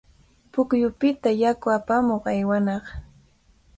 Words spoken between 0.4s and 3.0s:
Pukyupita yaku apamuq aywanaq.